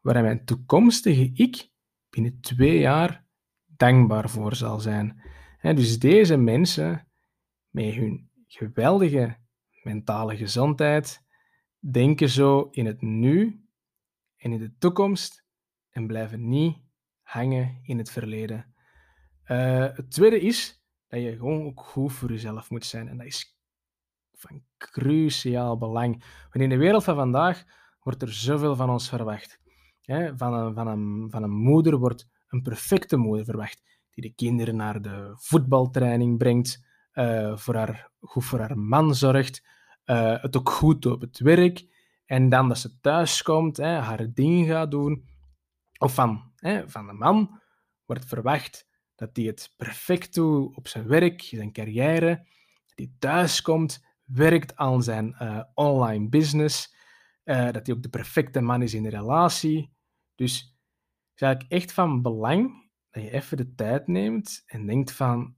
waar 0.00 0.22
mijn 0.22 0.44
toekomstige 0.44 1.30
ik 1.34 1.70
binnen 2.10 2.40
twee 2.40 2.78
jaar 2.78 3.24
dankbaar 3.66 4.30
voor 4.30 4.54
zal 4.54 4.80
zijn? 4.80 5.22
dus 5.60 5.98
deze 5.98 6.36
mensen 6.36 7.08
met 7.68 7.94
hun 7.94 8.30
geweldige 8.46 9.36
mentale 9.82 10.36
gezondheid 10.36 11.26
denken 11.78 12.28
zo 12.28 12.68
in 12.70 12.86
het 12.86 13.00
nu 13.00 13.64
en 14.36 14.52
in 14.52 14.58
de 14.58 14.74
toekomst 14.78 15.44
en 15.90 16.06
blijven 16.06 16.48
niet 16.48 16.76
hangen 17.22 17.78
in 17.82 17.98
het 17.98 18.10
verleden. 18.10 18.74
Uh, 19.46 19.86
het 19.94 20.10
tweede 20.10 20.40
is 20.40 20.82
dat 21.08 21.20
je 21.20 21.36
gewoon 21.36 21.64
ook 21.64 21.80
goed 21.80 22.12
voor 22.12 22.30
jezelf 22.30 22.70
moet 22.70 22.84
zijn. 22.84 23.08
En 23.08 23.16
dat 23.16 23.26
is 23.26 23.58
van 24.32 24.62
cruciaal 24.76 25.78
belang. 25.78 26.24
Want 26.50 26.64
in 26.64 26.68
de 26.68 26.76
wereld 26.76 27.04
van 27.04 27.14
vandaag 27.14 27.64
wordt 28.02 28.22
er 28.22 28.32
zoveel 28.32 28.76
van 28.76 28.90
ons 28.90 29.08
verwacht. 29.08 29.60
van, 30.34 30.54
een, 30.54 30.74
van, 30.74 30.86
een, 30.86 31.30
van 31.30 31.42
een 31.42 31.50
moeder 31.50 31.96
wordt 31.96 32.28
een 32.48 32.62
perfecte 32.62 33.16
moeder 33.16 33.44
verwacht, 33.44 33.82
die 34.10 34.24
de 34.24 34.34
kinderen 34.34 34.76
naar 34.76 35.02
de 35.02 35.32
voetbaltraining 35.34 36.38
brengt, 36.38 36.86
uh, 37.14 37.56
voor 37.56 37.74
haar, 37.74 38.10
goed 38.20 38.44
voor 38.44 38.58
haar 38.58 38.78
man 38.78 39.14
zorgt, 39.14 39.66
uh, 40.10 40.42
het 40.42 40.56
ook 40.56 40.70
goed 40.70 41.06
op 41.06 41.20
het 41.20 41.38
werk, 41.38 41.86
en 42.26 42.48
dan 42.48 42.68
dat 42.68 42.78
ze 42.78 43.00
thuis 43.00 43.42
komt, 43.42 43.76
hè, 43.76 43.98
haar 43.98 44.32
ding 44.32 44.66
gaat 44.66 44.90
doen. 44.90 45.28
Of 45.98 46.14
van, 46.14 46.52
hè, 46.56 46.88
van 46.88 47.06
de 47.06 47.12
man 47.12 47.60
wordt 48.04 48.24
verwacht 48.24 48.88
dat 49.14 49.30
hij 49.32 49.44
het 49.44 49.74
perfect 49.76 50.34
doet 50.34 50.76
op 50.76 50.88
zijn 50.88 51.06
werk, 51.06 51.42
zijn 51.42 51.72
carrière. 51.72 52.36
Dat 52.86 52.92
hij 52.94 53.10
thuis 53.18 53.62
komt, 53.62 54.04
werkt 54.24 54.76
aan 54.76 55.02
zijn 55.02 55.36
uh, 55.42 55.62
online 55.74 56.28
business. 56.28 56.96
Uh, 57.44 57.70
dat 57.70 57.86
hij 57.86 57.96
ook 57.96 58.02
de 58.02 58.08
perfecte 58.08 58.60
man 58.60 58.82
is 58.82 58.94
in 58.94 59.02
de 59.02 59.08
relatie. 59.08 59.92
Dus 60.34 60.60
het 60.60 61.34
is 61.34 61.40
eigenlijk 61.42 61.72
echt 61.72 61.92
van 61.92 62.22
belang 62.22 62.90
dat 63.10 63.22
je 63.22 63.30
even 63.30 63.56
de 63.56 63.74
tijd 63.74 64.06
neemt 64.06 64.62
en 64.66 64.86
denkt 64.86 65.12
van... 65.12 65.56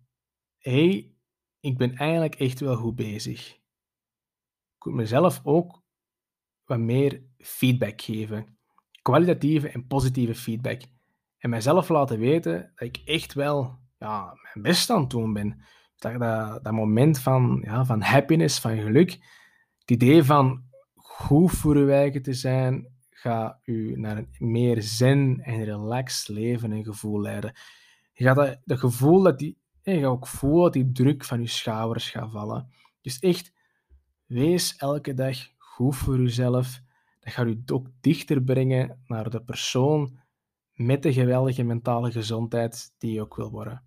Hé, 0.59 0.89
hey, 0.89 1.15
ik 1.61 1.79
ben 1.79 1.95
eigenlijk 1.95 2.35
echt 2.35 2.61
wel 2.61 2.77
goed 2.77 2.97
bezig. 2.97 3.60
Ik 4.87 4.93
mezelf 4.93 5.41
ook 5.43 5.83
wat 6.65 6.79
meer 6.79 7.23
feedback 7.39 8.03
geven. 8.03 8.59
Kwalitatieve 9.03 9.69
en 9.69 9.87
positieve 9.87 10.35
feedback. 10.35 10.83
En 11.39 11.51
mijzelf 11.51 11.89
laten 11.89 12.19
weten 12.19 12.73
dat 12.75 12.89
ik 12.89 13.01
echt 13.05 13.35
wel 13.35 13.79
ja, 13.99 14.25
mijn 14.43 14.63
best 14.63 14.91
aan 14.91 15.01
het 15.01 15.11
doen 15.11 15.33
ben. 15.33 15.61
Dat, 15.97 16.19
dat, 16.19 16.65
dat 16.65 16.73
moment 16.73 17.19
van, 17.19 17.61
ja, 17.65 17.85
van 17.85 18.01
happiness, 18.01 18.61
van 18.61 18.77
geluk, 18.77 19.11
het 19.79 19.91
idee 19.91 20.25
van 20.25 20.65
goed 20.95 21.51
voor 21.51 21.77
uw 21.77 21.89
eigen 21.89 22.23
te 22.23 22.33
zijn, 22.33 22.89
gaat 23.11 23.59
u 23.65 23.97
naar 23.97 24.17
een 24.17 24.29
meer 24.39 24.83
zen 24.83 25.41
en 25.43 25.65
relaxed 25.65 26.29
leven 26.29 26.73
en 26.73 26.85
gevoel 26.85 27.21
leiden. 27.21 27.53
Je 28.13 28.25
gaat 28.25 28.37
dat, 28.37 28.59
dat 28.65 28.79
gevoel 28.79 29.23
dat 29.23 29.39
die, 29.39 29.59
je 29.83 29.95
gaat 29.95 30.05
ook 30.05 30.27
voelen 30.27 30.63
dat 30.63 30.73
die 30.73 30.93
druk 30.93 31.25
van 31.25 31.41
je 31.41 31.47
schouders 31.47 32.11
gaat 32.11 32.31
vallen. 32.31 32.73
Dus 33.01 33.19
echt, 33.19 33.53
wees 34.31 34.77
elke 34.77 35.15
dag 35.15 35.37
goed 35.59 35.97
voor 35.97 36.19
jezelf. 36.19 36.81
Dat 37.21 37.33
gaat 37.33 37.47
u 37.47 37.63
ook 37.67 37.87
dichter 38.01 38.43
brengen 38.43 39.03
naar 39.07 39.31
de 39.31 39.43
persoon 39.43 40.19
met 40.75 41.03
de 41.03 41.13
geweldige 41.13 41.63
mentale 41.63 42.13
gezondheid 42.13 42.95
die 42.99 43.13
je 43.13 43.21
ook 43.21 43.37
wil 43.37 43.51
worden. 43.51 43.83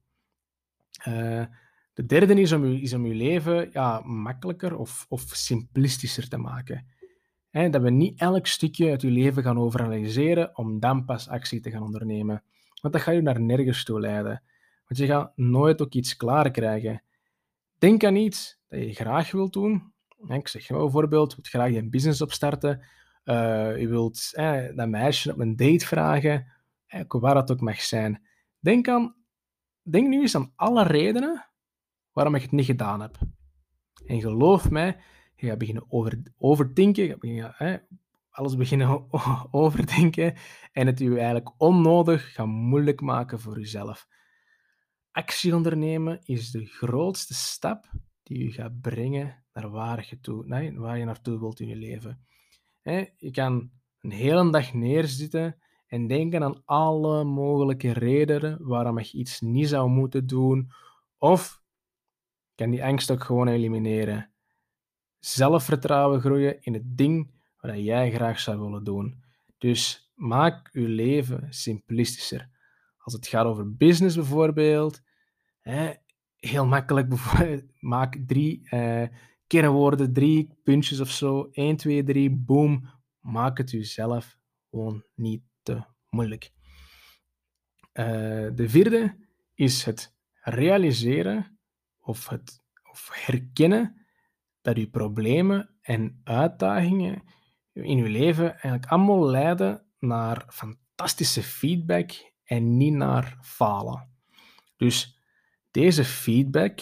Uh, 1.07 1.45
de 1.93 2.05
derde 2.05 2.41
is 2.41 2.51
om, 2.51 2.65
je, 2.65 2.81
is 2.81 2.93
om 2.93 3.07
leven 3.07 3.69
ja, 3.71 4.00
makkelijker 4.00 4.77
of, 4.77 5.05
of 5.09 5.21
simplistischer 5.21 6.29
te 6.29 6.38
maken. 6.38 6.88
dat 7.51 7.81
we 7.81 7.89
niet 7.89 8.19
elk 8.19 8.47
stukje 8.47 8.89
uit 8.89 9.01
je 9.01 9.09
leven 9.09 9.43
gaan 9.43 9.59
overanalyseren 9.59 10.57
om 10.57 10.79
dan 10.79 11.05
pas 11.05 11.27
actie 11.27 11.59
te 11.59 11.71
gaan 11.71 11.83
ondernemen. 11.83 12.43
Want 12.81 12.93
dat 12.93 13.03
gaat 13.03 13.15
je 13.15 13.21
naar 13.21 13.41
nergens 13.41 13.83
toe 13.83 14.00
leiden. 14.00 14.43
Want 14.88 15.00
je 15.00 15.05
gaat 15.05 15.38
nooit 15.38 15.81
ook 15.81 15.93
iets 15.93 16.15
klaar 16.15 16.51
krijgen. 16.51 17.03
Denk 17.77 18.03
aan 18.03 18.15
iets 18.15 18.59
dat 18.67 18.79
je 18.79 18.93
graag 18.93 19.31
wilt 19.31 19.53
doen, 19.53 19.92
ik 20.27 20.48
zeg 20.48 20.68
bijvoorbeeld, 20.68 21.30
je 21.30 21.36
wilt 21.36 21.48
graag 21.48 21.74
een 21.74 21.89
business 21.89 22.22
opstarten, 22.22 22.82
je 23.80 23.86
wilt 23.89 24.30
eh, 24.34 24.75
dat 24.75 24.88
meisje 24.88 25.32
op 25.32 25.39
een 25.39 25.56
date 25.56 25.86
vragen, 25.86 26.48
eh, 26.86 27.01
waar 27.08 27.34
dat 27.34 27.51
ook 27.51 27.62
mag 27.62 27.82
zijn. 27.82 28.27
Denk, 28.60 28.88
aan, 28.88 29.15
denk 29.82 30.08
nu 30.08 30.22
eens 30.22 30.36
aan 30.36 30.53
alle 30.56 30.84
redenen 30.84 31.50
waarom 32.12 32.36
ik 32.36 32.42
het 32.42 32.51
niet 32.51 32.65
gedaan 32.65 33.01
heb. 33.01 33.18
En 34.06 34.22
geloof 34.22 34.70
mij, 34.70 34.98
je 35.36 35.48
gaat 35.48 35.58
beginnen 35.58 35.86
over, 35.89 36.24
overdenken, 36.38 37.18
je 37.20 37.42
gaat 37.42 37.58
eh, 37.58 37.75
alles 38.30 38.56
beginnen 38.56 39.08
overdenken 39.51 40.36
en 40.72 40.88
het 40.88 41.00
je 41.00 41.15
eigenlijk 41.15 41.51
onnodig 41.58 42.34
gaan 42.34 42.50
moeilijk 42.50 43.01
maken 43.01 43.39
voor 43.39 43.60
jezelf. 43.60 44.08
Actie 45.12 45.56
ondernemen 45.56 46.20
is 46.24 46.51
de 46.51 46.65
grootste 46.65 47.34
stap 47.34 47.92
die 48.24 48.44
je 48.44 48.51
gaat 48.51 48.82
brengen 48.82 49.44
naar 49.53 49.70
waar 49.70 50.06
je, 50.10 50.20
toe, 50.20 50.48
waar 50.75 50.98
je 50.98 51.06
naartoe 51.06 51.39
wilt 51.39 51.60
in 51.60 51.68
je 51.68 51.75
leven. 51.75 52.25
je 53.18 53.32
kan 53.32 53.72
een 54.00 54.12
hele 54.12 54.51
dag 54.51 54.74
neerzitten 54.74 55.58
en 55.88 56.08
denken 56.08 56.44
aan 56.44 56.62
alle 56.65 57.24
mogelijke 57.24 57.92
redenen 57.92 58.68
waarom 58.68 59.00
je 59.00 59.12
iets 59.12 59.42
niet 59.42 59.68
zou 59.68 59.89
moeten 59.89 60.27
doen, 60.27 60.72
of 61.18 61.62
kan 62.56 62.70
die 62.70 62.84
angst 62.84 63.12
ook 63.12 63.24
gewoon 63.24 63.48
elimineren. 63.48 64.32
Zelfvertrouwen 65.20 66.22
groeien 66.22 66.62
in 66.62 66.74
het 66.74 66.98
ding 66.98 67.32
wat 67.60 67.77
jij 67.77 68.12
graag 68.12 68.39
zou 68.39 68.60
willen 68.60 68.84
doen. 68.84 69.24
Dus 69.58 70.12
maak 70.15 70.70
je 70.72 70.88
leven 70.88 71.48
simplistischer. 71.50 72.50
Als 72.98 73.13
het 73.13 73.27
gaat 73.27 73.46
over 73.46 73.75
business 73.75 74.15
bijvoorbeeld, 74.15 75.01
heel 76.45 76.65
makkelijk, 76.65 77.13
maak 77.79 78.17
drie 78.25 78.67
uh, 78.69 79.07
kernwoorden, 79.47 80.13
drie 80.13 80.50
puntjes 80.63 81.00
of 81.00 81.09
zo, 81.09 81.50
1, 81.51 81.75
2, 81.75 82.03
3, 82.03 82.31
boom. 82.31 82.89
Maak 83.19 83.57
het 83.57 83.71
jezelf 83.71 84.38
gewoon 84.69 85.03
niet 85.15 85.43
te 85.62 85.83
moeilijk. 86.09 86.51
Uh, 87.93 88.05
de 88.55 88.69
vierde 88.69 89.15
is 89.53 89.83
het 89.83 90.15
realiseren 90.41 91.59
of 92.00 92.29
het 92.29 92.62
of 92.91 93.09
herkennen 93.13 94.05
dat 94.62 94.77
je 94.77 94.89
problemen 94.89 95.69
en 95.81 96.21
uitdagingen 96.23 97.23
in 97.73 97.97
je 97.97 98.09
leven 98.09 98.51
eigenlijk 98.51 98.85
allemaal 98.85 99.25
leiden 99.25 99.85
naar 100.00 100.45
fantastische 100.47 101.43
feedback 101.43 102.31
en 102.43 102.77
niet 102.77 102.93
naar 102.93 103.38
falen. 103.41 104.09
Dus 104.77 105.12
deze 105.74 106.06
feedback 106.06 106.80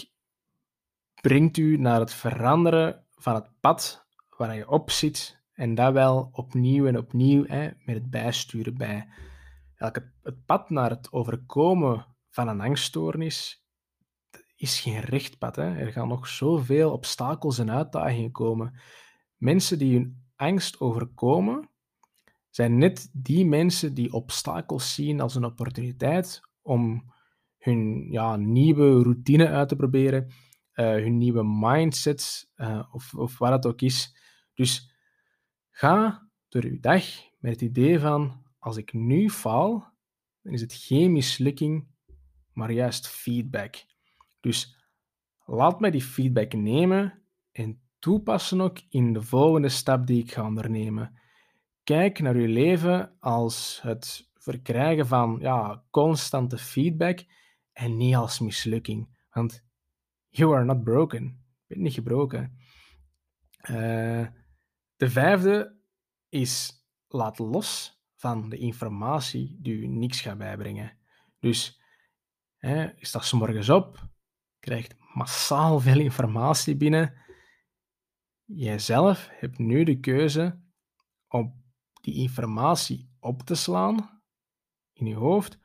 brengt 1.21 1.57
u 1.57 1.77
naar 1.77 1.99
het 1.99 2.13
veranderen 2.13 3.05
van 3.15 3.35
het 3.35 3.49
pad 3.59 4.05
waar 4.37 4.55
je 4.55 4.69
op 4.69 4.91
zit 4.91 5.39
en 5.53 5.75
dat 5.75 5.93
wel 5.93 6.29
opnieuw 6.31 6.87
en 6.87 6.97
opnieuw 6.97 7.45
hè, 7.45 7.69
met 7.85 7.95
het 7.95 8.09
bijsturen 8.09 8.77
bij. 8.77 9.07
Het 9.75 10.45
pad 10.45 10.69
naar 10.69 10.89
het 10.89 11.11
overkomen 11.11 12.05
van 12.29 12.47
een 12.47 12.61
angststoornis 12.61 13.65
is 14.55 14.79
geen 14.79 14.99
recht 14.99 15.37
pad. 15.37 15.55
Hè. 15.55 15.77
Er 15.77 15.91
gaan 15.91 16.07
nog 16.07 16.27
zoveel 16.27 16.91
obstakels 16.91 17.59
en 17.59 17.71
uitdagingen 17.71 18.31
komen. 18.31 18.79
Mensen 19.37 19.77
die 19.77 19.93
hun 19.93 20.23
angst 20.35 20.79
overkomen, 20.79 21.69
zijn 22.49 22.77
net 22.77 23.09
die 23.13 23.45
mensen 23.45 23.93
die 23.93 24.13
obstakels 24.13 24.93
zien 24.93 25.21
als 25.21 25.35
een 25.35 25.45
opportuniteit 25.45 26.41
om 26.61 27.11
hun 27.61 28.07
ja, 28.11 28.35
nieuwe 28.35 29.03
routine 29.03 29.47
uit 29.47 29.69
te 29.69 29.75
proberen, 29.75 30.27
uh, 30.75 30.91
hun 30.91 31.17
nieuwe 31.17 31.43
mindset 31.43 32.51
uh, 32.57 32.83
of, 32.91 33.13
of 33.13 33.37
wat 33.37 33.51
het 33.51 33.65
ook 33.65 33.81
is. 33.81 34.17
Dus 34.53 34.91
ga 35.69 36.27
door 36.49 36.63
uw 36.63 36.79
dag 36.79 37.03
met 37.39 37.51
het 37.51 37.61
idee 37.61 37.99
van: 37.99 38.43
als 38.59 38.77
ik 38.77 38.93
nu 38.93 39.29
faal, 39.29 39.93
dan 40.41 40.53
is 40.53 40.61
het 40.61 40.73
geen 40.73 41.11
mislukking, 41.11 41.87
maar 42.53 42.71
juist 42.71 43.07
feedback. 43.07 43.75
Dus 44.39 44.77
laat 45.45 45.79
mij 45.79 45.91
die 45.91 46.03
feedback 46.03 46.53
nemen 46.53 47.23
en 47.51 47.81
toepassen 47.99 48.61
ook 48.61 48.79
in 48.89 49.13
de 49.13 49.21
volgende 49.21 49.69
stap 49.69 50.07
die 50.07 50.23
ik 50.23 50.31
ga 50.31 50.45
ondernemen. 50.45 51.19
Kijk 51.83 52.19
naar 52.19 52.37
je 52.37 52.47
leven 52.47 53.17
als 53.19 53.79
het 53.81 54.29
verkrijgen 54.33 55.07
van 55.07 55.37
ja, 55.39 55.83
constante 55.89 56.57
feedback 56.57 57.25
en 57.73 57.97
niet 57.97 58.15
als 58.15 58.39
mislukking. 58.39 59.19
Want 59.29 59.63
you 60.29 60.55
are 60.55 60.65
not 60.65 60.83
broken. 60.83 61.23
Je 61.23 61.65
bent 61.67 61.81
niet 61.81 61.93
gebroken. 61.93 62.57
Uh, 63.69 64.27
de 64.95 65.09
vijfde 65.09 65.79
is 66.29 66.83
laat 67.07 67.39
los 67.39 68.01
van 68.15 68.49
de 68.49 68.57
informatie 68.57 69.57
die 69.61 69.81
je 69.81 69.87
niks 69.87 70.21
gaat 70.21 70.37
bijbrengen. 70.37 70.97
Dus 71.39 71.81
hè, 72.57 72.81
je 72.81 73.05
staat 73.05 73.31
morgens 73.31 73.69
op, 73.69 74.09
krijgt 74.59 74.95
massaal 75.13 75.79
veel 75.79 75.99
informatie 75.99 76.75
binnen. 76.75 77.13
Jijzelf 78.43 79.27
hebt 79.31 79.57
nu 79.57 79.83
de 79.83 79.99
keuze 79.99 80.61
om 81.27 81.63
die 82.01 82.15
informatie 82.15 83.15
op 83.19 83.41
te 83.41 83.55
slaan 83.55 84.21
in 84.93 85.05
je 85.05 85.15
hoofd 85.15 85.59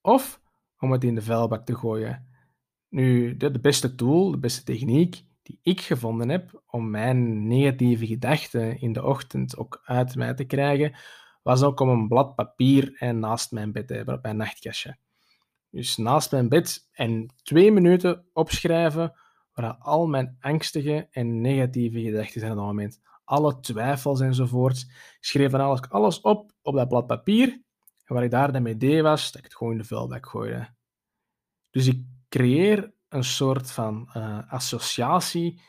of 0.00 0.41
om 0.82 0.92
het 0.92 1.04
in 1.04 1.14
de 1.14 1.22
vuilbak 1.22 1.66
te 1.66 1.74
gooien. 1.74 2.26
Nu, 2.88 3.36
de, 3.36 3.60
beste 3.60 3.94
tool, 3.94 4.30
de 4.30 4.38
beste 4.38 4.62
techniek 4.62 5.24
die 5.42 5.58
ik 5.62 5.80
gevonden 5.80 6.28
heb 6.28 6.62
om 6.66 6.90
mijn 6.90 7.46
negatieve 7.46 8.06
gedachten 8.06 8.80
in 8.80 8.92
de 8.92 9.04
ochtend 9.04 9.56
ook 9.56 9.80
uit 9.84 10.14
mij 10.14 10.34
te 10.34 10.44
krijgen, 10.44 10.94
was 11.42 11.62
ook 11.62 11.80
om 11.80 11.88
een 11.88 12.08
blad 12.08 12.34
papier 12.34 12.94
en 12.98 13.18
naast 13.18 13.52
mijn 13.52 13.72
bed 13.72 13.86
te 13.86 13.94
hebben 13.94 14.14
op 14.14 14.22
mijn 14.22 14.36
nachtkastje. 14.36 14.96
Dus 15.70 15.96
naast 15.96 16.30
mijn 16.30 16.48
bed 16.48 16.88
en 16.92 17.34
twee 17.42 17.72
minuten 17.72 18.24
opschrijven 18.32 19.12
waar 19.52 19.74
al 19.74 20.06
mijn 20.06 20.36
angstige 20.40 21.08
en 21.10 21.40
negatieve 21.40 22.00
gedachten 22.00 22.40
zijn 22.40 22.52
op 22.52 22.58
dat 22.58 22.66
moment. 22.66 23.00
Alle 23.24 23.60
twijfels 23.60 24.20
enzovoort. 24.20 24.78
Ik 24.80 25.16
schreef 25.20 25.50
van 25.50 25.60
alles, 25.60 25.90
alles 25.90 26.20
op 26.20 26.52
op 26.62 26.74
dat 26.74 26.88
blad 26.88 27.06
papier. 27.06 27.62
En 28.12 28.18
wat 28.18 28.26
ik 28.26 28.30
daar 28.30 28.52
dan 28.52 28.62
mee 28.62 28.76
deed 28.76 29.02
was, 29.02 29.26
dat 29.26 29.36
ik 29.36 29.44
het 29.44 29.56
gewoon 29.56 29.72
in 29.72 29.78
de 29.78 29.84
vuilbak 29.84 30.26
gooide. 30.26 30.68
Dus 31.70 31.86
ik 31.86 32.04
creëer 32.28 32.92
een 33.08 33.24
soort 33.24 33.70
van 33.70 34.08
uh, 34.16 34.52
associatie 34.52 35.60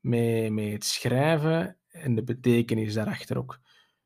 met, 0.00 0.52
met 0.52 0.72
het 0.72 0.84
schrijven 0.84 1.76
en 1.88 2.14
de 2.14 2.22
betekenis 2.22 2.94
daarachter 2.94 3.38
ook. 3.38 3.60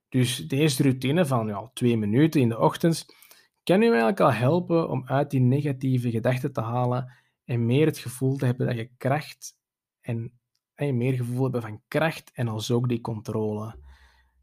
Dus 0.08 0.48
deze 0.48 0.82
routine 0.82 1.26
van 1.26 1.46
ja, 1.46 1.70
twee 1.74 1.96
minuten 1.96 2.40
in 2.40 2.48
de 2.48 2.58
ochtend 2.58 3.06
kan 3.62 3.82
u 3.82 3.86
eigenlijk 3.86 4.20
al 4.20 4.32
helpen 4.32 4.88
om 4.88 5.06
uit 5.06 5.30
die 5.30 5.40
negatieve 5.40 6.10
gedachten 6.10 6.52
te 6.52 6.60
halen 6.60 7.12
en 7.44 7.66
meer 7.66 7.86
het 7.86 7.98
gevoel 7.98 8.36
te 8.36 8.44
hebben 8.44 8.66
dat 8.66 8.76
je 8.76 8.90
kracht 8.96 9.58
en, 10.00 10.32
en 10.74 10.96
meer 10.96 11.14
gevoel 11.14 11.42
hebben 11.42 11.62
van 11.62 11.82
kracht 11.88 12.30
en 12.32 12.48
als 12.48 12.70
ook 12.70 12.88
die 12.88 13.00
controle. 13.00 13.76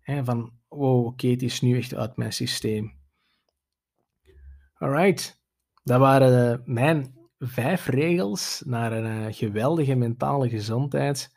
Van, 0.04 0.52
wow, 0.68 1.06
oké, 1.06 1.28
het 1.28 1.42
is 1.42 1.62
nu 1.62 1.78
echt 1.78 1.96
uit 1.96 2.18
mijn 2.18 2.34
systeem. 2.34 3.02
Alright, 4.84 5.42
dat 5.84 6.00
waren 6.00 6.62
mijn 6.66 7.16
vijf 7.40 7.88
regels 7.88 8.64
naar 8.66 8.92
een 8.92 9.28
eh, 9.28 9.34
geweldige 9.34 9.96
mentale 9.96 10.50
gezondheid. 10.50 11.36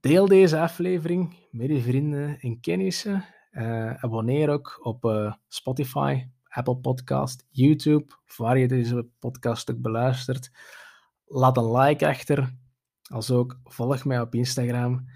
Deel 0.00 0.26
deze 0.26 0.60
aflevering 0.60 1.36
met 1.50 1.68
je 1.68 1.80
vrienden 1.80 2.38
en 2.40 2.60
kennissen. 2.60 3.24
Uh, 3.52 3.94
abonneer 3.94 4.48
ook 4.48 4.78
op 4.82 5.34
Spotify, 5.48 6.26
Apple 6.48 6.76
Podcast, 6.76 7.46
YouTube, 7.50 8.12
waar 8.36 8.58
je 8.58 8.68
deze 8.68 9.08
podcast 9.18 9.70
ook 9.70 9.80
beluistert. 9.80 10.50
Laat 11.26 11.56
een 11.56 11.72
like 11.72 12.08
achter. 12.08 12.56
Als 13.02 13.30
ook 13.30 13.60
volg 13.64 14.04
mij 14.04 14.20
op 14.20 14.34
Instagram. 14.34 15.06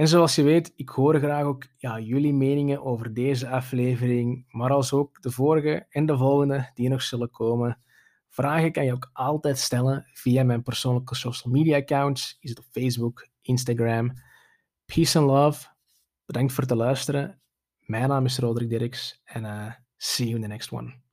En 0.00 0.08
zoals 0.08 0.34
je 0.34 0.42
weet, 0.42 0.72
ik 0.76 0.88
hoor 0.88 1.18
graag 1.18 1.44
ook 1.44 1.66
ja, 1.76 1.98
jullie 1.98 2.32
meningen 2.32 2.82
over 2.84 3.14
deze 3.14 3.48
aflevering, 3.48 4.44
maar 4.48 4.70
als 4.70 4.92
ook 4.92 5.22
de 5.22 5.30
vorige 5.30 5.86
en 5.88 6.06
de 6.06 6.16
volgende 6.16 6.70
die 6.74 6.88
nog 6.88 7.02
zullen 7.02 7.30
komen. 7.30 7.80
Vragen 8.28 8.72
kan 8.72 8.84
je 8.84 8.92
ook 8.92 9.10
altijd 9.12 9.58
stellen 9.58 10.06
via 10.12 10.44
mijn 10.44 10.62
persoonlijke 10.62 11.14
social 11.14 11.52
media 11.52 11.76
accounts. 11.76 12.36
Is 12.40 12.50
het 12.50 12.58
op 12.58 12.64
Facebook, 12.70 13.28
Instagram. 13.40 14.12
Peace 14.84 15.18
and 15.18 15.26
love. 15.26 15.68
Bedankt 16.24 16.52
voor 16.52 16.62
het 16.62 16.72
luisteren. 16.72 17.40
Mijn 17.78 18.08
naam 18.08 18.24
is 18.24 18.38
Roderick 18.38 18.70
Dirks 18.70 19.20
en 19.24 19.44
uh, 19.44 19.72
see 19.96 20.26
you 20.26 20.36
in 20.36 20.42
the 20.42 20.48
next 20.48 20.72
one. 20.72 21.09